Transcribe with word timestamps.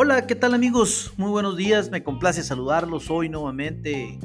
Hola, 0.00 0.28
¿qué 0.28 0.36
tal 0.36 0.54
amigos? 0.54 1.12
Muy 1.16 1.28
buenos 1.28 1.56
días, 1.56 1.90
me 1.90 2.04
complace 2.04 2.44
saludarlos 2.44 3.10
hoy 3.10 3.28
nuevamente 3.28 4.20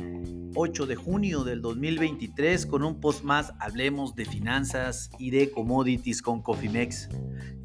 8 0.53 0.85
de 0.85 0.95
junio 0.95 1.43
del 1.43 1.63
2023 1.63 2.67
con 2.67 2.83
un 2.83 2.99
post 2.99 3.23
más 3.23 3.53
Hablemos 3.59 4.13
de 4.13 4.25
finanzas 4.25 5.09
y 5.17 5.31
de 5.31 5.49
commodities 5.49 6.21
con 6.21 6.43
Cofimex. 6.43 7.09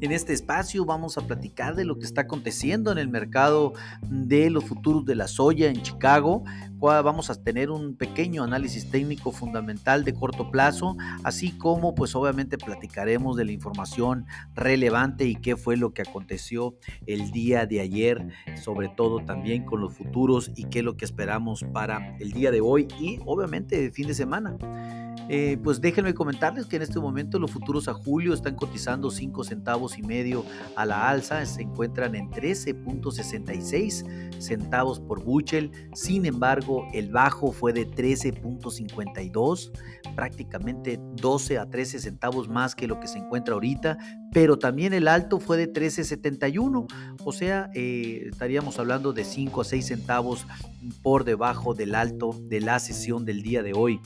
En 0.01 0.11
este 0.11 0.33
espacio 0.33 0.85
vamos 0.85 1.19
a 1.19 1.27
platicar 1.27 1.75
de 1.75 1.85
lo 1.85 1.99
que 1.99 2.05
está 2.05 2.21
aconteciendo 2.21 2.91
en 2.91 2.97
el 2.97 3.09
mercado 3.09 3.73
de 4.09 4.49
los 4.49 4.63
futuros 4.63 5.05
de 5.05 5.13
la 5.13 5.27
soya 5.27 5.69
en 5.69 5.83
Chicago. 5.83 6.43
Vamos 6.79 7.29
a 7.29 7.35
tener 7.35 7.71
un 7.71 7.97
pequeño 7.97 8.43
análisis 8.43 8.89
técnico 8.89 9.31
fundamental 9.31 10.05
de 10.05 10.13
corto 10.13 10.49
plazo, 10.49 10.95
así 11.23 11.51
como 11.51 11.93
pues 11.93 12.15
obviamente 12.15 12.57
platicaremos 12.57 13.35
de 13.35 13.45
la 13.45 13.51
información 13.51 14.25
relevante 14.55 15.25
y 15.25 15.35
qué 15.35 15.57
fue 15.57 15.75
lo 15.75 15.93
que 15.93 16.03
aconteció 16.03 16.75
el 17.05 17.31
día 17.31 17.65
de 17.65 17.81
ayer, 17.81 18.27
sobre 18.55 18.87
todo 18.87 19.19
también 19.25 19.65
con 19.65 19.81
los 19.81 19.93
futuros 19.93 20.51
y 20.55 20.65
qué 20.65 20.79
es 20.79 20.85
lo 20.85 20.95
que 20.95 21.05
esperamos 21.05 21.65
para 21.73 22.15
el 22.19 22.31
día 22.31 22.49
de 22.49 22.61
hoy 22.61 22.87
y 22.99 23.19
obviamente 23.25 23.85
el 23.85 23.91
fin 23.91 24.07
de 24.07 24.13
semana. 24.13 24.57
Eh, 25.31 25.59
pues 25.63 25.79
déjenme 25.79 26.15
comentarles 26.15 26.65
que 26.65 26.77
en 26.77 26.81
este 26.81 26.99
momento 26.99 27.37
los 27.37 27.51
futuros 27.51 27.87
a 27.87 27.93
julio 27.93 28.33
están 28.33 28.55
cotizando 28.55 29.11
5 29.11 29.43
centavos 29.43 29.99
y 29.99 30.01
medio 30.01 30.43
a 30.75 30.87
la 30.87 31.07
alza, 31.07 31.45
se 31.45 31.61
encuentran 31.61 32.15
en 32.15 32.31
13.66 32.31 34.41
centavos 34.41 34.99
por 34.99 35.23
buchel, 35.23 35.69
sin 35.93 36.25
embargo 36.25 36.87
el 36.93 37.11
bajo 37.11 37.51
fue 37.51 37.73
de 37.73 37.87
13.52, 37.87 39.71
prácticamente 40.15 40.99
12 41.17 41.59
a 41.59 41.69
13 41.69 41.99
centavos 41.99 42.49
más 42.49 42.73
que 42.73 42.87
lo 42.87 42.99
que 42.99 43.07
se 43.07 43.19
encuentra 43.19 43.53
ahorita, 43.53 43.99
pero 44.31 44.59
también 44.59 44.93
el 44.93 45.07
alto 45.07 45.39
fue 45.39 45.57
de 45.57 45.71
13.71, 45.71 46.87
o 47.23 47.31
sea, 47.31 47.69
eh, 47.73 48.27
estaríamos 48.31 48.79
hablando 48.79 49.13
de 49.13 49.23
5 49.23 49.61
a 49.61 49.63
6 49.63 49.85
centavos 49.85 50.45
por 51.01 51.23
debajo 51.23 51.73
del 51.73 51.95
alto 51.95 52.35
de 52.47 52.61
la 52.61 52.79
sesión 52.79 53.25
del 53.25 53.41
día 53.41 53.63
de 53.63 53.73
hoy. 53.73 53.99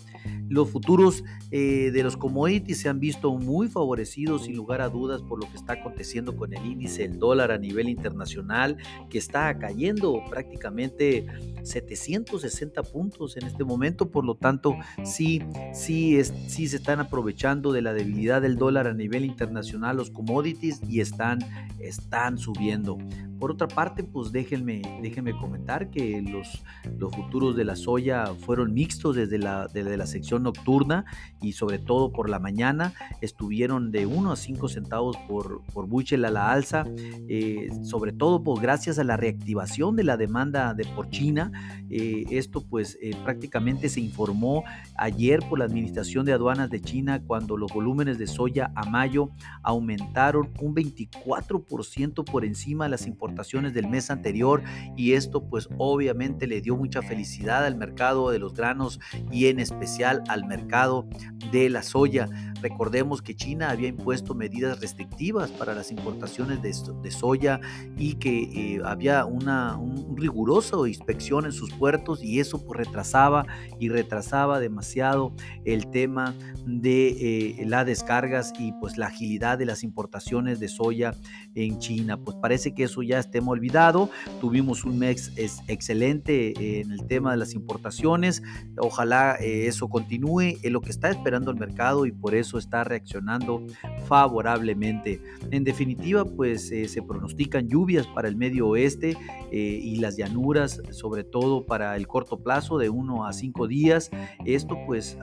Los 0.49 0.69
futuros 0.69 1.23
eh, 1.51 1.91
de 1.91 2.03
los 2.03 2.15
commodities 2.15 2.79
se 2.79 2.89
han 2.89 2.99
visto 2.99 3.33
muy 3.33 3.67
favorecidos 3.67 4.43
sin 4.43 4.55
lugar 4.55 4.81
a 4.81 4.89
dudas 4.89 5.21
por 5.21 5.39
lo 5.39 5.49
que 5.49 5.57
está 5.57 5.73
aconteciendo 5.73 6.35
con 6.35 6.53
el 6.53 6.65
índice 6.65 7.07
del 7.07 7.19
dólar 7.19 7.51
a 7.51 7.57
nivel 7.57 7.89
internacional 7.89 8.77
que 9.09 9.17
está 9.17 9.57
cayendo 9.57 10.21
prácticamente 10.29 11.25
760 11.63 12.83
puntos 12.83 13.37
en 13.37 13.45
este 13.47 13.63
momento, 13.63 14.09
por 14.09 14.25
lo 14.25 14.35
tanto 14.35 14.75
sí, 15.03 15.41
sí, 15.73 16.17
es, 16.17 16.33
sí 16.47 16.67
se 16.67 16.77
están 16.77 16.99
aprovechando 16.99 17.71
de 17.71 17.81
la 17.81 17.93
debilidad 17.93 18.41
del 18.41 18.57
dólar 18.57 18.87
a 18.87 18.93
nivel 18.93 19.25
internacional 19.25 19.99
commodities 20.13 20.81
y 20.87 21.01
están, 21.01 21.39
están 21.79 22.37
subiendo. 22.37 22.97
Por 23.43 23.51
otra 23.51 23.67
parte, 23.67 24.05
pues 24.05 24.31
déjenme, 24.31 24.81
déjenme 25.01 25.35
comentar 25.35 25.89
que 25.89 26.21
los, 26.21 26.63
los 26.97 27.13
futuros 27.13 27.57
de 27.57 27.65
la 27.65 27.75
soya 27.75 28.27
fueron 28.39 28.73
mixtos 28.73 29.17
desde 29.17 29.37
la, 29.37 29.67
desde 29.67 29.97
la 29.97 30.07
sección 30.07 30.43
nocturna 30.43 31.03
y 31.41 31.51
sobre 31.51 31.77
todo 31.77 32.13
por 32.13 32.29
la 32.29 32.39
mañana 32.39 32.93
estuvieron 33.19 33.91
de 33.91 34.05
1 34.05 34.31
a 34.31 34.37
5 34.37 34.69
centavos 34.69 35.17
por, 35.27 35.61
por 35.73 35.87
buchel 35.87 36.23
a 36.23 36.29
la 36.29 36.53
alza, 36.53 36.85
eh, 37.27 37.67
sobre 37.83 38.13
todo 38.13 38.43
pues, 38.43 38.61
gracias 38.61 38.97
a 38.97 39.03
la 39.03 39.17
reactivación 39.17 39.97
de 39.97 40.05
la 40.05 40.15
demanda 40.15 40.73
de 40.73 40.85
por 40.85 41.09
China. 41.09 41.51
Eh, 41.89 42.23
esto 42.29 42.65
pues 42.65 42.97
eh, 43.01 43.11
prácticamente 43.25 43.89
se 43.89 43.99
informó 43.99 44.63
ayer 44.95 45.41
por 45.49 45.59
la 45.59 45.65
Administración 45.65 46.25
de 46.25 46.31
Aduanas 46.31 46.69
de 46.69 46.79
China 46.79 47.21
cuando 47.27 47.57
los 47.57 47.73
volúmenes 47.73 48.17
de 48.17 48.27
soya 48.27 48.71
a 48.73 48.85
mayo 48.89 49.31
aumentaron 49.63 50.53
un 50.61 50.73
24% 50.73 52.23
por 52.23 52.45
encima 52.45 52.85
de 52.85 52.91
las 52.91 53.05
importaciones 53.05 53.32
del 53.73 53.87
mes 53.87 54.09
anterior 54.09 54.63
y 54.95 55.13
esto 55.13 55.43
pues 55.47 55.67
obviamente 55.77 56.47
le 56.47 56.61
dio 56.61 56.75
mucha 56.75 57.01
felicidad 57.01 57.65
al 57.65 57.75
mercado 57.75 58.29
de 58.31 58.39
los 58.39 58.53
granos 58.53 58.99
y 59.31 59.47
en 59.47 59.59
especial 59.59 60.23
al 60.27 60.45
mercado 60.45 61.07
de 61.51 61.69
la 61.69 61.83
soya. 61.83 62.27
Recordemos 62.63 63.21
que 63.21 63.35
China 63.35 63.69
había 63.69 63.89
impuesto 63.89 64.33
medidas 64.33 64.79
restrictivas 64.79 65.51
para 65.51 65.75
las 65.75 65.91
importaciones 65.91 66.61
de, 66.61 67.11
soya 67.11 67.59
y 67.97 68.13
que 68.15 68.43
eh, 68.75 68.81
había 68.85 69.25
una 69.25 69.77
un 69.77 70.15
rigurosa 70.17 70.77
inspección 70.87 71.45
en 71.45 71.51
sus 71.51 71.71
puertos 71.73 72.23
y 72.23 72.39
eso 72.39 72.65
pues 72.65 72.85
retrasaba 72.87 73.45
y 73.79 73.89
retrasaba 73.89 74.61
demasiado 74.61 75.33
el 75.65 75.89
tema 75.91 76.33
de 76.65 77.59
eh, 77.59 77.65
las 77.65 77.85
descargas 77.85 78.53
y 78.57 78.71
pues 78.79 78.97
la 78.97 79.07
agilidad 79.07 79.57
de 79.57 79.65
las 79.65 79.83
importaciones 79.83 80.61
de 80.61 80.69
soya 80.69 81.13
en 81.55 81.79
China. 81.79 82.17
Pues 82.17 82.37
parece 82.41 82.73
que 82.73 82.83
eso 82.83 83.01
ya 83.01 83.19
estemos 83.19 83.51
olvidado. 83.51 84.09
Tuvimos 84.39 84.85
un 84.85 84.99
mes 84.99 85.33
excelente 85.67 86.79
en 86.79 86.91
el 86.91 87.05
tema 87.07 87.31
de 87.31 87.37
las 87.37 87.53
importaciones. 87.53 88.41
Ojalá 88.77 89.35
eh, 89.39 89.67
eso 89.67 89.89
continúe. 89.89 90.57
Es 90.63 90.71
lo 90.71 90.79
que 90.79 90.91
está 90.91 91.09
esperando 91.09 91.51
el 91.51 91.57
mercado 91.57 92.05
y 92.05 92.11
por 92.11 92.35
eso 92.35 92.52
está 92.57 92.83
reaccionando 92.83 93.65
favorablemente. 94.07 95.21
En 95.51 95.63
definitiva, 95.63 96.25
pues 96.25 96.71
eh, 96.71 96.87
se 96.87 97.01
pronostican 97.01 97.67
lluvias 97.67 98.07
para 98.07 98.27
el 98.27 98.35
medio 98.35 98.67
oeste 98.67 99.17
eh, 99.51 99.79
y 99.81 99.97
las 99.97 100.17
llanuras, 100.17 100.81
sobre 100.91 101.23
todo 101.23 101.65
para 101.65 101.95
el 101.95 102.07
corto 102.07 102.41
plazo 102.41 102.77
de 102.77 102.89
1 102.89 103.25
a 103.25 103.33
5 103.33 103.67
días. 103.67 104.11
Esto 104.45 104.77
pues 104.85 105.17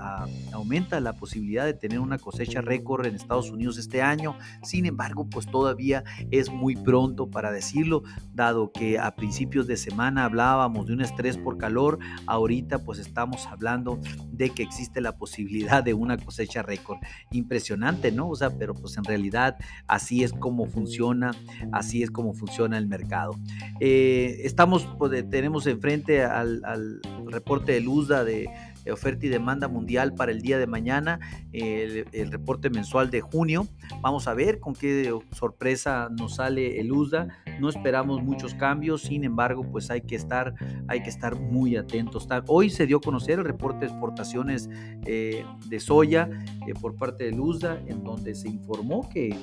aumenta 0.53 1.01
la 1.01 1.15
posibilidad 1.15 1.65
de 1.65 1.75
tener 1.75 2.01
una 2.01 2.19
cosecha 2.19 2.61
récord 2.61 3.07
en 3.07 3.15
Estados 3.15 3.51
Unidos 3.51 3.79
este 3.79 4.03
año. 4.03 4.37
Sin 4.63 4.87
embargo, 4.87 5.29
pues 5.29 5.47
todavía 5.47 6.05
es 6.31 6.51
muy 6.51 6.77
pronto 6.77 7.31
para 7.31 7.53
decirlo 7.53 8.03
dado 8.33 8.73
que 8.73 8.99
a 8.99 9.15
principios 9.15 9.67
de 9.67 9.77
semana 9.77 10.25
hablábamos 10.25 10.87
de 10.87 10.95
un 10.95 11.01
estrés 11.01 11.37
por 11.37 11.59
calor, 11.59 11.99
ahorita 12.27 12.85
pues 12.85 12.99
estamos 12.99 13.47
hablando 13.47 13.99
de 14.31 14.51
que 14.51 14.63
existe 14.63 15.01
la 15.01 15.17
posibilidad 15.17 15.83
de 15.83 15.95
una 15.95 16.17
cosecha 16.17 16.63
récord. 16.63 16.99
Impresionante, 17.31 18.13
¿no? 18.13 18.29
O 18.29 18.37
sea, 18.37 18.51
pero 18.51 18.75
pues 18.75 18.97
en 18.97 19.05
realidad 19.05 19.57
así 19.87 20.23
es 20.23 20.33
como 20.33 20.67
funciona, 20.67 21.33
así 21.73 22.03
es 22.03 22.11
como 22.11 22.33
funciona 22.33 22.79
el 22.79 22.87
mercado. 22.87 23.39
Eh, 23.81 24.41
estamos, 24.45 24.89
pues, 24.99 25.29
tenemos 25.31 25.67
enfrente 25.67 26.23
al, 26.25 26.63
al 26.65 27.01
reporte 27.27 27.73
de 27.73 27.81
Luzda 27.81 28.25
de 28.25 28.49
oferta 28.93 29.27
y 29.27 29.29
demanda 29.29 29.69
mundial 29.69 30.15
para 30.15 30.33
el 30.33 30.41
día 30.41 30.59
de 30.59 30.67
mañana, 30.67 31.21
el, 31.53 32.31
reporte 32.31 32.71
mensual 32.71 33.11
de 33.11 33.21
junio. 33.21 33.67
Vamos 34.01 34.29
a 34.29 34.35
ver 34.35 34.61
con 34.61 34.75
qué 34.75 35.13
sorpresa 35.33 36.09
nos 36.11 36.37
sale 36.37 36.81
el 36.81 36.93
USDA. 36.93 37.29
No 37.61 37.69
esperamos 37.69 38.23
muchos 38.23 38.55
cambios, 38.55 39.03
sin 39.03 39.25
embargo, 39.25 39.65
pues 39.71 39.91
hay 39.91 40.03
que 40.03 40.17
estar, 40.17 40.55
hay 40.89 41.03
que 41.03 41.11
estar 41.11 41.39
muy 41.39 41.77
atentos. 41.77 42.29
Hoy 42.47 42.71
se 42.71 42.87
dio 42.87 42.99
a 42.99 43.01
conocer 43.01 43.39
el 43.39 43.45
reporte 43.45 43.81
de 43.81 43.87
exportaciones 43.87 44.69
eh, 45.07 45.45
de 45.67 45.81
soya 45.81 46.29
eh, 46.67 46.75
por 46.81 46.97
parte 46.97 47.25
del 47.25 47.41
USDA, 47.41 47.81
en 47.87 48.05
donde 48.05 48.35
se 48.35 48.49
informó 48.49 49.09
que 49.09 49.37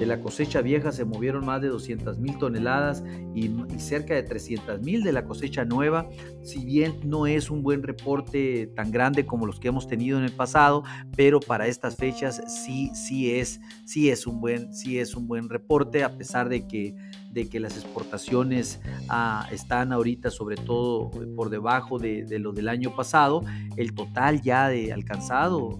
de 0.00 0.06
la 0.06 0.22
cosecha 0.22 0.62
vieja 0.62 0.92
se 0.92 1.04
movieron 1.04 1.44
más 1.44 1.60
de 1.60 1.68
200 1.68 2.18
mil 2.18 2.38
toneladas 2.38 3.04
y, 3.34 3.50
cerca 3.76 4.14
de 4.14 4.22
300 4.22 4.80
mil 4.80 5.02
de 5.02 5.12
la 5.12 5.26
cosecha 5.26 5.66
nueva. 5.66 6.08
Si 6.42 6.64
bien 6.64 7.00
no 7.04 7.26
es 7.26 7.50
un 7.50 7.62
buen 7.62 7.82
reporte 7.82 8.66
tan 8.74 8.90
grande 8.90 9.26
como 9.26 9.44
los 9.44 9.60
que 9.60 9.68
hemos 9.68 9.86
tenido 9.86 10.18
en 10.18 10.24
el 10.24 10.32
pasado, 10.32 10.84
pero 11.14 11.38
para 11.38 11.66
estas 11.66 11.96
fechas 11.96 12.42
sí, 12.64 12.90
sí 12.94 13.30
es, 13.34 13.60
sí 13.84 14.08
es 14.08 14.26
un 14.26 14.40
buen, 14.40 14.72
sí 14.72 14.98
es 14.98 15.14
un 15.14 15.28
buen 15.28 15.50
reporte 15.50 16.02
a 16.02 16.16
pesar 16.16 16.48
de 16.48 16.66
que 16.66 16.96
de 17.30 17.48
que 17.48 17.60
las 17.60 17.76
exportaciones 17.76 18.80
ah, 19.08 19.46
están 19.52 19.92
ahorita 19.92 20.30
sobre 20.30 20.56
todo 20.56 21.12
por 21.36 21.48
debajo 21.48 22.00
de, 22.00 22.24
de, 22.24 22.40
lo 22.40 22.52
del 22.52 22.68
año 22.68 22.96
pasado, 22.96 23.44
el 23.76 23.94
total 23.94 24.42
ya 24.42 24.68
de 24.68 24.92
alcanzado 24.92 25.78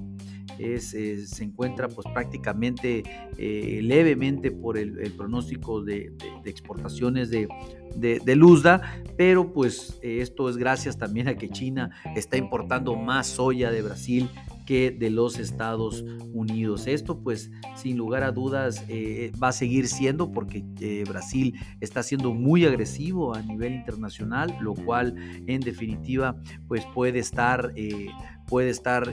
eh, 0.63 0.79
se 1.27 1.45
encuentra 1.45 1.89
pues 1.89 2.07
prácticamente 2.13 3.03
eh, 3.39 3.81
levemente 3.83 4.51
por 4.51 4.77
el, 4.77 5.13
pronóstico 5.17 5.83
de, 5.83 6.13
exportaciones 6.45 7.31
de, 7.31 7.49
Luzda, 8.37 9.03
pero 9.17 9.53
pues 9.53 9.99
eh, 10.03 10.21
esto 10.21 10.51
es 10.51 10.57
gracias 10.57 10.99
también 10.99 11.29
a 11.29 11.35
que 11.35 11.49
China 11.49 11.91
está 12.15 12.37
importando 12.37 12.95
más 12.95 13.27
soya 13.27 13.71
de 13.71 13.83
Brasil 13.83 14.29
que 14.67 14.91
de 14.91 15.11
los 15.11 15.39
Estados 15.39 16.05
Unidos. 16.33 16.87
Esto 16.87 17.19
pues 17.21 17.51
sin 17.75 17.97
lugar 17.97 18.23
a 18.23 18.31
dudas 18.31 18.85
va 19.43 19.49
a 19.49 19.53
seguir 19.53 19.89
siendo 19.89 20.31
porque 20.31 20.65
Brasil 21.09 21.59
está 21.81 22.05
siendo 22.05 22.33
muy 22.33 22.65
agresivo 22.65 23.35
a 23.35 23.43
nivel 23.43 23.75
internacional, 23.75 24.57
lo 24.61 24.75
cual 24.75 25.17
en 25.47 25.61
definitiva 25.61 26.37
pues 26.69 26.87
puede 26.95 27.19
estar 27.19 27.73
puede 28.51 28.69
estar 28.69 29.11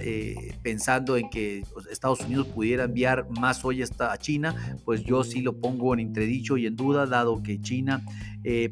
pensando 0.64 1.16
en 1.16 1.30
que 1.30 1.64
pues, 1.72 1.86
Estados 1.88 2.20
Unidos 2.22 2.48
pudiera 2.48 2.84
enviar 2.84 3.30
más 3.30 3.60
soya 3.60 3.86
a 4.00 4.18
China, 4.18 4.78
pues 4.84 5.04
yo 5.04 5.24
sí 5.24 5.42
lo 5.42 5.62
pongo 5.62 5.94
en 5.94 6.02
entredicho 6.02 6.58
y 6.58 6.66
en 6.66 6.76
duda, 6.76 7.06
dado 7.06 7.42
que 7.42 7.62
China 7.62 8.04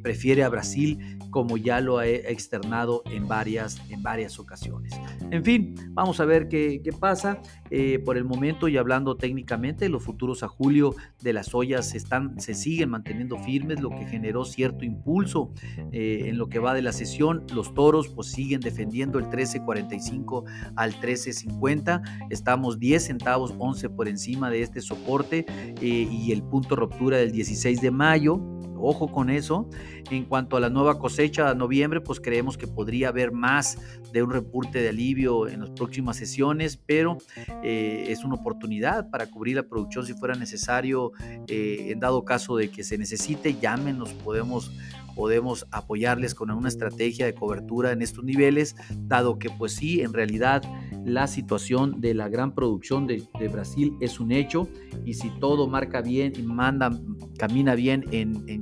prefiere 0.01 0.43
a 0.43 0.49
Brasil 0.49 1.15
como 1.35 1.57
ya 1.57 1.81
lo 1.81 1.97
ha 1.97 2.07
externado 2.07 3.03
en 3.11 3.27
varias, 3.27 3.81
en 3.89 4.01
varias 4.01 4.39
ocasiones. 4.39 4.93
En 5.31 5.43
fin, 5.43 5.75
vamos 5.89 6.21
a 6.21 6.25
ver 6.25 6.47
qué, 6.47 6.81
pasa. 6.97 7.41
Eh, 7.69 7.99
por 7.99 8.15
el 8.15 8.23
momento 8.23 8.69
y 8.69 8.77
hablando 8.77 9.17
técnicamente, 9.17 9.89
los 9.89 10.01
futuros 10.01 10.43
a 10.43 10.47
julio 10.47 10.95
de 11.21 11.33
las 11.33 11.53
ollas 11.53 11.89
se, 11.89 11.97
están, 11.97 12.39
se 12.39 12.53
siguen 12.53 12.89
manteniendo 12.89 13.37
firmes, 13.39 13.81
lo 13.81 13.89
que 13.89 14.05
generó 14.05 14.45
cierto 14.45 14.85
impulso 14.85 15.51
eh, 15.91 16.21
en 16.27 16.37
lo 16.37 16.47
que 16.47 16.59
va 16.59 16.73
de 16.73 16.81
la 16.81 16.93
sesión. 16.93 17.45
Los 17.53 17.73
toros 17.73 18.07
pues 18.07 18.31
siguen 18.31 18.61
defendiendo 18.61 19.19
el 19.19 19.25
13.45 19.25 20.45
al 20.75 20.93
13.50. 20.99 22.01
Estamos 22.29 22.79
10 22.79 23.03
centavos 23.03 23.53
11 23.57 23.89
por 23.89 24.07
encima 24.07 24.49
de 24.49 24.61
este 24.61 24.81
soporte 24.81 25.45
eh, 25.49 25.73
y 25.81 26.31
el 26.31 26.43
punto 26.43 26.75
ruptura 26.75 27.17
del 27.17 27.31
16 27.31 27.81
de 27.81 27.91
mayo 27.91 28.54
Ojo 28.77 29.11
con 29.11 29.29
eso. 29.29 29.69
En 30.11 30.25
cuanto 30.25 30.57
a 30.57 30.59
la 30.59 30.69
nueva 30.69 30.99
cosecha 30.99 31.49
de 31.49 31.55
noviembre, 31.55 32.01
pues 32.01 32.19
creemos 32.19 32.57
que 32.57 32.67
podría 32.67 33.09
haber 33.09 33.31
más 33.31 33.77
de 34.11 34.23
un 34.23 34.31
reporte 34.31 34.81
de 34.81 34.89
alivio 34.89 35.47
en 35.47 35.61
las 35.61 35.71
próximas 35.71 36.17
sesiones, 36.17 36.77
pero 36.77 37.17
eh, 37.63 38.05
es 38.09 38.23
una 38.23 38.35
oportunidad 38.35 39.09
para 39.09 39.27
cubrir 39.27 39.55
la 39.55 39.63
producción 39.63 40.05
si 40.05 40.13
fuera 40.13 40.35
necesario. 40.35 41.11
Eh, 41.47 41.87
en 41.89 41.99
dado 41.99 42.23
caso 42.23 42.55
de 42.57 42.69
que 42.69 42.83
se 42.83 42.97
necesite, 42.97 43.55
llámenos, 43.59 44.13
podemos 44.13 44.71
podemos 45.15 45.65
apoyarles 45.71 46.35
con 46.35 46.51
una 46.51 46.67
estrategia 46.67 47.25
de 47.25 47.33
cobertura 47.33 47.91
en 47.91 48.01
estos 48.01 48.23
niveles, 48.23 48.75
dado 48.97 49.39
que 49.39 49.49
pues 49.49 49.73
sí, 49.73 50.01
en 50.01 50.13
realidad 50.13 50.61
la 51.05 51.27
situación 51.27 52.01
de 52.01 52.13
la 52.13 52.29
gran 52.29 52.53
producción 52.53 53.07
de, 53.07 53.23
Brasil 53.51 53.95
es 54.01 54.19
un 54.19 54.31
hecho 54.31 54.67
y 55.05 55.13
si 55.13 55.29
todo 55.39 55.67
marca 55.67 56.01
bien 56.01 56.33
y 56.35 56.41
manda, 56.41 56.89
camina 57.37 57.75
bien 57.75 58.05
en, 58.11 58.43
en, 58.47 58.61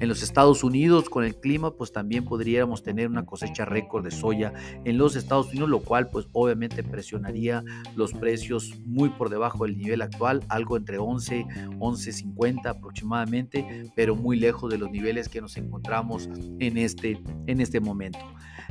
los 0.00 0.22
Estados 0.22 0.64
Unidos 0.64 1.08
con 1.08 1.24
el 1.24 1.36
clima, 1.36 1.74
pues 1.74 1.92
también 1.92 2.24
podríamos 2.24 2.82
tener 2.82 3.08
una 3.08 3.24
cosecha 3.24 3.64
récord 3.64 4.04
de 4.04 4.10
soya 4.10 4.52
en 4.84 4.98
los 4.98 5.16
Estados 5.16 5.48
Unidos, 5.48 5.68
lo 5.68 5.80
cual 5.80 6.08
pues 6.10 6.26
obviamente 6.32 6.82
presionaría 6.82 7.64
los 7.96 8.12
precios 8.12 8.74
muy 8.84 9.10
por 9.10 9.30
debajo 9.30 9.64
del 9.64 9.76
nivel 9.76 10.02
actual, 10.02 10.44
algo 10.48 10.76
entre 10.76 10.98
11, 10.98 11.46
11.50 11.78 12.66
aproximadamente, 12.66 13.90
pero 13.94 14.14
muy 14.14 14.38
lejos 14.38 14.70
de 14.70 14.78
los 14.78 14.90
niveles 14.90 15.28
que 15.28 15.40
nos 15.40 15.56
encontramos 15.56 16.28
en 16.58 16.76
este, 16.78 17.20
en 17.46 17.60
este 17.60 17.80
momento. 17.80 18.20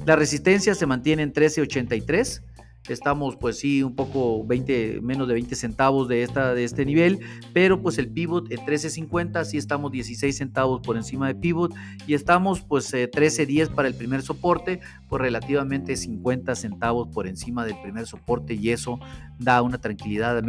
La 0.06 0.16
resistencia 0.16 0.74
se 0.74 0.86
mantiene 0.86 1.24
en 1.24 1.34
13.83 1.34 2.42
Estamos 2.90 3.36
pues 3.36 3.60
sí 3.60 3.84
un 3.84 3.96
poco 3.96 4.46
20, 4.46 5.02
menos 5.02 5.28
de 5.28 5.36
20 5.36 5.56
centavos 5.56 6.08
de, 6.08 6.24
esta, 6.24 6.54
de 6.54 6.64
este 6.64 6.86
nivel, 6.86 7.20
pero 7.54 7.82
pues 7.82 7.98
el 7.98 8.10
pivot 8.10 8.52
en 8.52 8.60
13.50, 8.60 9.46
sí 9.46 9.58
estamos 9.58 9.92
16 9.92 10.36
centavos 10.36 10.82
por 10.82 10.98
encima 10.98 11.28
de 11.28 11.36
pivot 11.36 11.74
y 12.08 12.16
estamos 12.16 12.62
pues 12.62 12.92
13.10 12.94 13.74
para 13.76 13.88
el 13.88 13.94
primer 13.94 14.24
soporte, 14.24 14.80
pues 15.08 15.22
relativamente 15.22 15.96
50 15.96 16.56
centavos 16.56 17.08
por 17.10 17.28
encima 17.28 17.66
del 17.66 17.80
primer 17.82 18.08
soporte 18.08 18.56
y 18.56 18.72
eso 18.72 19.00
da 19.38 19.62
una 19.62 19.80
tranquilidad 19.80 20.38
al 20.38 20.44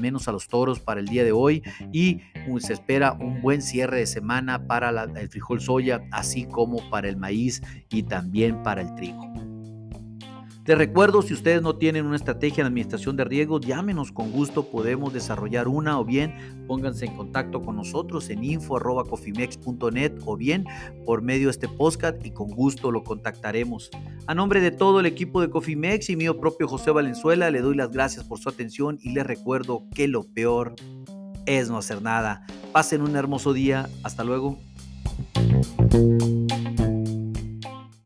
menos, 0.00 0.28
a 0.28 0.32
los 0.32 0.48
toros 0.48 0.80
para 0.80 1.00
el 1.00 1.06
día 1.06 1.24
de 1.24 1.32
hoy 1.32 1.62
y 1.92 2.20
uh, 2.48 2.58
se 2.58 2.72
espera 2.72 3.12
un 3.12 3.42
buen 3.42 3.60
cierre 3.62 3.98
de 3.98 4.06
semana 4.06 4.66
para 4.66 4.90
el 5.04 5.28
frijol 5.28 5.60
soya, 5.60 6.02
así 6.10 6.44
como 6.44 6.88
para 6.90 7.08
el 7.08 7.16
maíz 7.16 7.62
y 7.90 8.04
también 8.04 8.62
para 8.62 8.82
el 8.82 8.94
trigo. 8.94 9.49
Les 10.66 10.78
recuerdo, 10.78 11.22
si 11.22 11.34
ustedes 11.34 11.62
no 11.62 11.76
tienen 11.76 12.06
una 12.06 12.16
estrategia 12.16 12.62
de 12.62 12.68
administración 12.68 13.16
de 13.16 13.24
riesgos, 13.24 13.62
llámenos 13.62 14.12
con 14.12 14.30
gusto, 14.30 14.70
podemos 14.70 15.12
desarrollar 15.12 15.68
una 15.68 15.98
o 15.98 16.04
bien 16.04 16.60
pónganse 16.66 17.06
en 17.06 17.16
contacto 17.16 17.62
con 17.62 17.74
nosotros 17.74 18.30
en 18.30 18.44
info.cofimex.net 18.44 20.12
o 20.24 20.36
bien 20.36 20.66
por 21.04 21.22
medio 21.22 21.48
de 21.48 21.50
este 21.50 21.66
podcast 21.66 22.24
y 22.24 22.30
con 22.30 22.50
gusto 22.50 22.92
lo 22.92 23.02
contactaremos. 23.02 23.90
A 24.26 24.34
nombre 24.34 24.60
de 24.60 24.70
todo 24.70 25.00
el 25.00 25.06
equipo 25.06 25.40
de 25.40 25.50
Cofimex 25.50 26.10
y 26.10 26.16
mío 26.16 26.38
propio 26.38 26.68
José 26.68 26.92
Valenzuela, 26.92 27.50
le 27.50 27.62
doy 27.62 27.74
las 27.74 27.90
gracias 27.90 28.24
por 28.24 28.38
su 28.38 28.48
atención 28.48 28.98
y 29.02 29.10
les 29.10 29.26
recuerdo 29.26 29.86
que 29.92 30.06
lo 30.06 30.22
peor 30.22 30.76
es 31.46 31.68
no 31.68 31.78
hacer 31.78 32.02
nada. 32.02 32.46
Pasen 32.72 33.02
un 33.02 33.16
hermoso 33.16 33.52
día. 33.52 33.88
Hasta 34.04 34.22
luego. 34.22 34.58